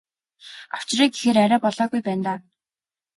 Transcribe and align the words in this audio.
Авчиръя 0.75 1.09
гэхээр 1.13 1.37
арай 1.43 1.59
болоогүй 1.63 2.01
байна 2.05 2.23
даа. 2.25 2.37